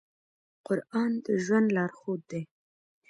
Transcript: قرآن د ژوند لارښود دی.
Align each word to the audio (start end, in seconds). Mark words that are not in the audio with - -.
قرآن 0.67 1.11
د 1.25 1.25
ژوند 1.43 1.67
لارښود 1.75 2.21
دی. 2.31 2.41